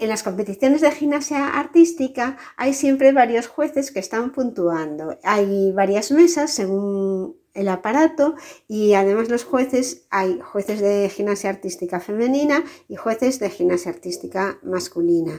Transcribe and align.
En 0.00 0.08
las 0.08 0.22
competiciones 0.22 0.80
de 0.80 0.90
gimnasia 0.92 1.46
artística 1.46 2.38
hay 2.56 2.72
siempre 2.72 3.12
varios 3.12 3.48
jueces 3.48 3.90
que 3.90 3.98
están 3.98 4.32
puntuando. 4.32 5.18
Hay 5.22 5.72
varias 5.72 6.10
mesas 6.10 6.50
según 6.52 7.36
el 7.52 7.68
aparato 7.68 8.34
y 8.66 8.94
además 8.94 9.28
los 9.28 9.44
jueces, 9.44 10.06
hay 10.08 10.40
jueces 10.40 10.80
de 10.80 11.10
gimnasia 11.10 11.50
artística 11.50 12.00
femenina 12.00 12.64
y 12.88 12.96
jueces 12.96 13.40
de 13.40 13.50
gimnasia 13.50 13.92
artística 13.92 14.58
masculina. 14.62 15.38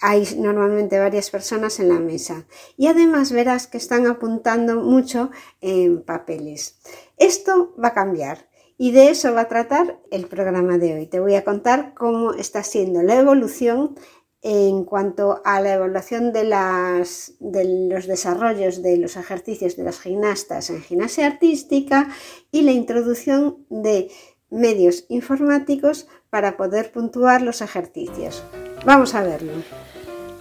Hay 0.00 0.26
normalmente 0.38 0.98
varias 0.98 1.30
personas 1.30 1.78
en 1.78 1.90
la 1.90 2.00
mesa 2.00 2.46
y 2.76 2.88
además 2.88 3.30
verás 3.30 3.68
que 3.68 3.78
están 3.78 4.08
apuntando 4.08 4.82
mucho 4.82 5.30
en 5.60 6.02
papeles. 6.02 6.80
Esto 7.16 7.76
va 7.80 7.88
a 7.88 7.94
cambiar 7.94 8.49
y 8.82 8.92
de 8.92 9.10
eso 9.10 9.34
va 9.34 9.42
a 9.42 9.48
tratar 9.48 10.00
el 10.10 10.26
programa 10.26 10.78
de 10.78 10.94
hoy. 10.94 11.06
Te 11.06 11.20
voy 11.20 11.34
a 11.34 11.44
contar 11.44 11.92
cómo 11.92 12.32
está 12.32 12.62
siendo 12.62 13.02
la 13.02 13.16
evolución 13.16 13.94
en 14.40 14.84
cuanto 14.84 15.42
a 15.44 15.60
la 15.60 15.74
evaluación 15.74 16.32
de, 16.32 16.44
los 16.44 18.06
desarrollos 18.06 18.82
de 18.82 18.96
los 18.96 19.18
ejercicios 19.18 19.76
de 19.76 19.82
las 19.82 20.00
gimnastas 20.00 20.70
en 20.70 20.80
gimnasia 20.80 21.26
artística 21.26 22.08
y 22.50 22.62
la 22.62 22.72
introducción 22.72 23.66
de 23.68 24.10
medios 24.48 25.04
informáticos 25.10 26.08
para 26.30 26.56
poder 26.56 26.90
puntuar 26.90 27.42
los 27.42 27.60
ejercicios. 27.60 28.42
Vamos 28.86 29.14
a 29.14 29.22
verlo. 29.22 29.52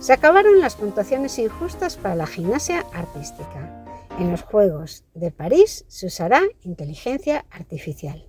Se 0.00 0.14
acabaron 0.14 0.60
las 0.60 0.76
puntuaciones 0.76 1.38
injustas 1.38 1.98
para 1.98 2.14
la 2.14 2.26
gimnasia 2.26 2.86
artística. 2.94 3.84
En 4.18 4.30
los 4.30 4.40
Juegos 4.40 5.04
de 5.12 5.30
París 5.30 5.84
se 5.88 6.06
usará 6.06 6.40
inteligencia 6.62 7.44
artificial. 7.50 8.26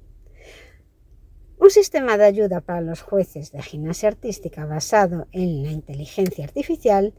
Un 1.58 1.70
sistema 1.70 2.18
de 2.18 2.26
ayuda 2.26 2.60
para 2.60 2.82
los 2.82 3.02
jueces 3.02 3.54
de 3.54 3.62
gimnasia 3.62 4.10
artística 4.10 4.66
basado 4.66 5.28
en 5.32 5.64
la 5.64 5.72
inteligencia 5.72 6.44
artificial 6.44 7.14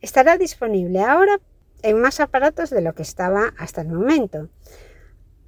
estará 0.00 0.38
disponible 0.38 1.00
ahora 1.00 1.40
en 1.82 2.00
más 2.00 2.20
aparatos 2.20 2.70
de 2.70 2.82
lo 2.82 2.94
que 2.94 3.02
estaba 3.02 3.54
hasta 3.58 3.80
el 3.80 3.88
momento. 3.88 4.50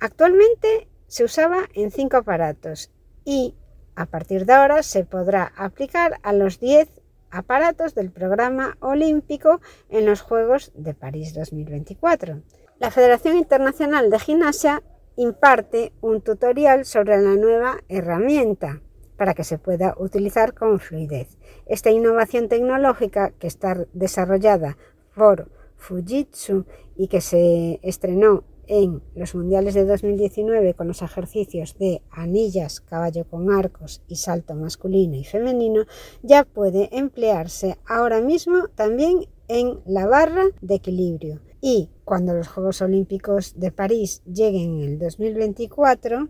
Actualmente 0.00 0.88
se 1.06 1.22
usaba 1.22 1.68
en 1.74 1.92
cinco 1.92 2.16
aparatos 2.16 2.90
y 3.24 3.54
a 3.94 4.06
partir 4.06 4.46
de 4.46 4.54
ahora 4.54 4.82
se 4.82 5.04
podrá 5.04 5.52
aplicar 5.56 6.18
a 6.24 6.32
los 6.32 6.58
10 6.58 7.01
aparatos 7.32 7.94
del 7.94 8.12
programa 8.12 8.76
olímpico 8.80 9.60
en 9.88 10.06
los 10.06 10.20
Juegos 10.20 10.70
de 10.76 10.94
París 10.94 11.34
2024. 11.34 12.42
La 12.78 12.90
Federación 12.90 13.36
Internacional 13.36 14.10
de 14.10 14.18
Gimnasia 14.20 14.82
imparte 15.16 15.92
un 16.00 16.20
tutorial 16.20 16.84
sobre 16.84 17.20
la 17.20 17.34
nueva 17.34 17.78
herramienta 17.88 18.80
para 19.16 19.34
que 19.34 19.44
se 19.44 19.58
pueda 19.58 19.94
utilizar 19.98 20.54
con 20.54 20.78
fluidez. 20.78 21.38
Esta 21.66 21.90
innovación 21.90 22.48
tecnológica 22.48 23.30
que 23.38 23.46
está 23.46 23.86
desarrollada 23.92 24.76
por 25.14 25.50
Fujitsu 25.76 26.66
y 26.96 27.08
que 27.08 27.20
se 27.20 27.80
estrenó 27.82 28.44
en 28.66 29.02
los 29.14 29.34
mundiales 29.34 29.74
de 29.74 29.84
2019 29.84 30.74
con 30.74 30.88
los 30.88 31.02
ejercicios 31.02 31.76
de 31.78 32.02
anillas, 32.10 32.80
caballo 32.80 33.24
con 33.28 33.50
arcos 33.50 34.02
y 34.08 34.16
salto 34.16 34.54
masculino 34.54 35.16
y 35.16 35.24
femenino, 35.24 35.84
ya 36.22 36.44
puede 36.44 36.88
emplearse 36.96 37.78
ahora 37.86 38.20
mismo 38.20 38.68
también 38.74 39.26
en 39.48 39.80
la 39.86 40.06
barra 40.06 40.44
de 40.60 40.74
equilibrio. 40.76 41.40
Y 41.60 41.90
cuando 42.04 42.34
los 42.34 42.48
Juegos 42.48 42.82
Olímpicos 42.82 43.54
de 43.56 43.70
París 43.70 44.22
lleguen 44.24 44.80
en 44.80 44.82
el 44.82 44.98
2024, 44.98 46.28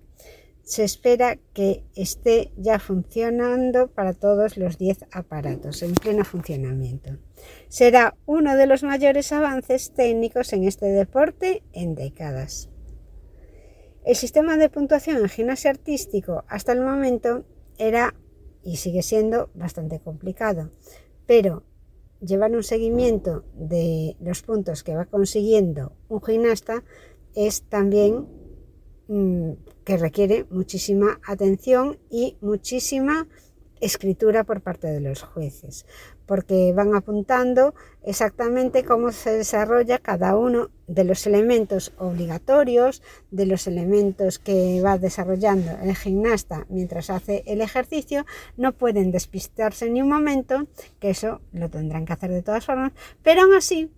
se 0.63 0.85
espera 0.85 1.39
que 1.53 1.85
esté 1.95 2.53
ya 2.57 2.79
funcionando 2.79 3.89
para 3.89 4.15
todos 4.15 4.57
los 4.57 4.79
10 4.79 5.07
aparatos 5.11 5.83
en 5.83 5.95
pleno 5.95 6.25
funcionamiento. 6.25 7.19
Será 7.69 8.17
uno 8.27 8.57
de 8.57 8.67
los 8.67 8.83
mayores 8.83 9.33
avances 9.33 9.93
técnicos 9.93 10.53
en 10.53 10.65
este 10.65 10.87
deporte 10.87 11.63
en 11.73 11.95
décadas. 11.95 12.71
El 14.05 14.17
sistema 14.17 14.57
de 14.57 14.69
puntuación 14.69 15.19
en 15.19 15.29
gimnasia 15.29 15.71
artístico 15.71 16.45
hasta 16.49 16.73
el 16.73 16.81
momento 16.81 17.45
era 17.79 18.15
y 18.65 18.77
sigue 18.77 19.03
siendo 19.03 19.51
bastante 19.55 20.01
complicado, 20.01 20.71
pero 21.27 21.65
llevar 22.21 22.53
un 22.53 22.63
seguimiento 22.63 23.45
de 23.55 24.17
los 24.21 24.43
puntos 24.43 24.83
que 24.83 24.95
va 24.95 25.07
consiguiendo 25.07 25.97
un 26.09 26.23
gimnasta 26.23 26.85
es 27.35 27.63
también 27.63 28.27
mm, 29.13 29.53
que 29.85 29.97
requiere 29.97 30.47
muchísima 30.51 31.21
atención 31.27 31.99
y 32.11 32.37
muchísima 32.41 33.27
escritura 33.83 34.45
por 34.45 34.61
parte 34.61 34.87
de 34.87 35.01
los 35.01 35.23
jueces, 35.23 35.87
porque 36.25 36.73
van 36.73 36.95
apuntando 36.95 37.75
exactamente 38.05 38.85
cómo 38.85 39.11
se 39.11 39.31
desarrolla 39.33 39.99
cada 39.99 40.37
uno 40.37 40.71
de 40.87 41.03
los 41.05 41.27
elementos 41.27 41.93
obligatorios, 41.99 43.03
de 43.33 43.45
los 43.45 43.67
elementos 43.67 44.39
que 44.39 44.81
va 44.83 44.99
desarrollando 44.99 45.73
el 45.83 45.97
gimnasta 45.97 46.65
mientras 46.69 47.11
hace 47.11 47.43
el 47.47 47.61
ejercicio, 47.61 48.25
no 48.57 48.73
pueden 48.73 49.11
despistarse 49.11 49.91
ni 49.91 50.01
un 50.01 50.09
momento, 50.09 50.69
que 51.01 51.11
eso 51.11 51.41
lo 51.53 51.69
tendrán 51.69 52.07
que 52.07 52.13
hacer 52.13 52.31
de 52.31 52.43
todas 52.43 52.65
formas, 52.65 52.93
pero 53.23 53.43
aún 53.43 53.55
así 53.55 53.91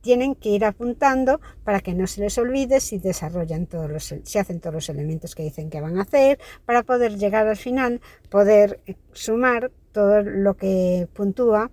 tienen 0.00 0.34
que 0.34 0.50
ir 0.50 0.64
apuntando 0.64 1.40
para 1.64 1.80
que 1.80 1.94
no 1.94 2.06
se 2.06 2.20
les 2.20 2.38
olvide 2.38 2.80
si 2.80 2.98
desarrollan 2.98 3.66
todos 3.66 3.90
los, 3.90 4.14
si 4.22 4.38
hacen 4.38 4.60
todos 4.60 4.74
los 4.74 4.88
elementos 4.88 5.34
que 5.34 5.42
dicen 5.42 5.70
que 5.70 5.80
van 5.80 5.98
a 5.98 6.02
hacer, 6.02 6.38
para 6.64 6.82
poder 6.82 7.16
llegar 7.18 7.46
al 7.46 7.56
final, 7.56 8.00
poder 8.28 8.80
eh, 8.86 8.96
sumar 9.12 9.70
todo 9.92 10.22
lo 10.22 10.56
que 10.56 11.08
puntúa 11.12 11.70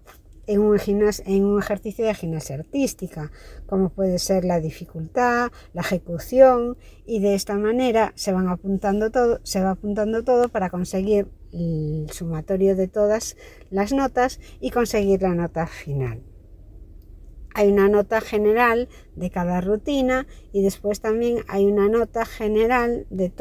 en 0.47 0.61
un, 0.61 0.79
en 1.25 1.43
un 1.43 1.59
ejercicio 1.59 2.05
de 2.05 2.15
gimnasia 2.15 2.55
artística, 2.55 3.31
como 3.65 3.89
puede 3.89 4.17
ser 4.17 4.45
la 4.45 4.61
dificultad, 4.61 5.51
la 5.73 5.81
ejecución, 5.81 6.77
y 7.05 7.19
de 7.19 7.35
esta 7.35 7.55
manera 7.55 8.13
se 8.15 8.31
van 8.31 8.47
apuntando 8.47 9.11
todo, 9.11 9.41
se 9.43 9.61
va 9.61 9.71
apuntando 9.71 10.23
todo 10.23 10.47
para 10.49 10.69
conseguir 10.69 11.27
el 11.51 12.07
sumatorio 12.11 12.75
de 12.75 12.87
todas 12.87 13.35
las 13.69 13.91
notas 13.91 14.39
y 14.61 14.71
conseguir 14.71 15.21
la 15.21 15.35
nota 15.35 15.67
final 15.67 16.21
hay 17.57 17.71
una 17.71 17.89
nota 17.89 18.21
general 18.21 18.87
de 19.15 19.31
cada 19.31 19.61
rutina 19.61 20.27
y 20.53 20.61
después 20.61 21.01
también 21.01 21.39
hay 21.47 21.65
una 21.65 21.89
nota 21.89 22.23
general 22.23 23.07
de, 23.09 23.33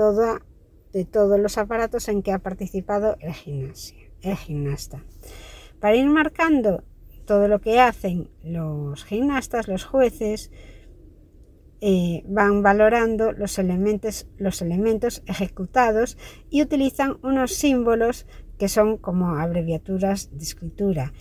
de 0.92 1.04
todos 1.04 1.38
los 1.38 1.58
aparatos 1.58 2.08
en 2.08 2.22
que 2.22 2.32
ha 2.32 2.38
participado 2.38 3.18
el, 3.20 3.74
el 4.22 4.36
gimnasta. 4.36 5.04
Para 5.80 5.96
ir 5.96 6.08
marcando 6.08 6.82
todo 7.26 7.46
lo 7.46 7.60
que 7.60 7.78
hacen 7.78 8.30
los 8.42 9.04
gimnastas, 9.04 9.68
los 9.68 9.84
jueces, 9.84 10.50
eh, 11.82 12.22
van 12.26 12.62
valorando 12.62 13.32
los 13.32 13.58
elementos, 13.58 14.26
los 14.38 14.62
elementos 14.62 15.22
ejecutados 15.26 16.16
y 16.48 16.62
utilizan 16.62 17.18
unos 17.22 17.52
símbolos 17.52 18.26
que 18.58 18.70
son 18.70 18.96
como 18.96 19.36
abreviaturas 19.36 20.30
de 20.32 20.42
escritura 20.42 21.12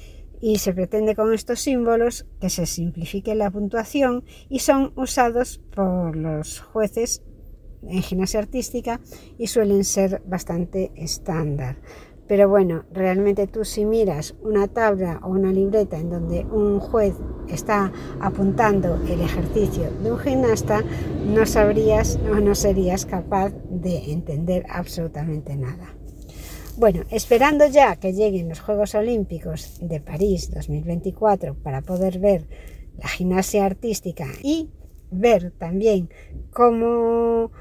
y 0.46 0.60
se 0.60 0.74
pretende 0.74 1.16
con 1.16 1.34
estos 1.34 1.60
símbolos 1.60 2.28
que 2.40 2.52
se 2.52 2.68
simplifique 2.68 3.34
la 3.34 3.50
puntuación 3.50 4.24
y 4.48 4.60
son 4.60 4.94
usados 4.96 5.60
por 5.76 6.16
los 6.16 6.60
jueces 6.60 7.24
en 7.82 8.04
gimnasia 8.04 8.42
artística 8.42 9.02
y 9.40 9.48
suelen 9.48 9.84
ser 9.84 10.22
bastante 10.28 10.92
estándar. 10.98 11.78
Pero 12.28 12.48
bueno, 12.48 12.86
realmente 12.92 13.48
tú 13.48 13.66
si 13.66 13.86
miras 13.86 14.36
una 14.44 14.68
tabla 14.68 15.20
o 15.24 15.30
una 15.30 15.52
libreta 15.52 15.98
en 15.98 16.12
donde 16.12 16.46
un 16.46 16.80
juez 16.80 17.16
está 17.50 17.92
apuntando 18.20 19.02
el 19.08 19.22
ejercicio 19.22 19.90
de 20.04 20.12
un 20.12 20.20
gimnasta, 20.20 20.84
no 21.26 21.48
sabrías 21.48 22.20
o 22.32 22.36
no 22.36 22.54
serías 22.54 23.08
capaz 23.08 23.52
de 23.72 24.12
entender 24.12 24.64
absolutamente 24.70 25.56
nada. 25.56 25.96
Bueno, 26.78 27.06
esperando 27.10 27.66
ya 27.68 27.96
que 27.96 28.12
lleguen 28.12 28.50
los 28.50 28.60
Juegos 28.60 28.96
Olímpicos 28.96 29.78
de 29.82 30.02
París 30.02 30.52
2024 30.54 31.56
para 31.56 31.82
poder 31.82 32.20
ver 32.20 32.50
la 32.98 33.08
gimnasia 33.08 33.66
artística 33.66 34.28
y 34.44 34.72
ver 35.10 35.52
también 35.52 36.10
cómo 36.52 37.52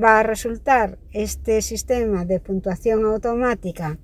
va 0.00 0.20
a 0.20 0.22
resultar 0.22 1.00
este 1.10 1.60
sistema 1.60 2.24
de 2.24 2.38
puntuación 2.38 3.04
automática 3.04 3.98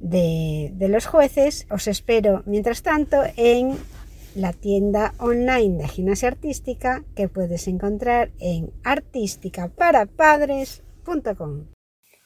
de, 0.00 0.74
los 0.88 1.06
jueces. 1.06 1.68
Os 1.70 1.86
espero, 1.86 2.42
mientras 2.44 2.82
tanto, 2.82 3.22
en 3.36 3.78
la 4.34 4.52
tienda 4.52 5.14
online 5.18 5.78
de 5.78 5.86
gimnasia 5.86 6.26
artística 6.28 7.04
que 7.14 7.28
puedes 7.28 7.68
encontrar 7.68 8.32
en 8.40 8.72
artísticaparapadres.com. 8.82 11.66